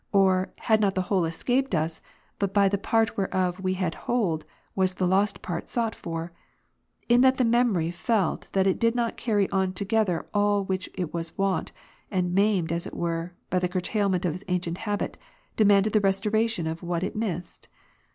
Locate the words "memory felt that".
7.45-8.65